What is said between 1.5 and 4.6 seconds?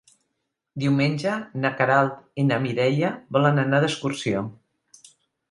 na Queralt i na Mireia volen anar d'excursió.